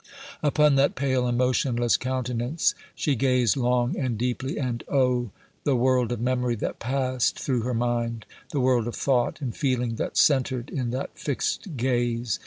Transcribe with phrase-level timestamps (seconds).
[0.41, 5.29] Upon that pale and motionless countenance she gazed long and deeply, and, oh!
[5.63, 8.25] the world of memory that passed through her mind!
[8.49, 12.39] the world of thought and feeling that centred in that fixed gaze!